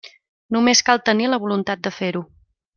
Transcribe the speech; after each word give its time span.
Només 0.55 0.81
cal 0.87 1.03
tenir 1.11 1.29
la 1.35 1.41
voluntat 1.45 1.87
de 1.89 1.95
fer-ho. 2.01 2.27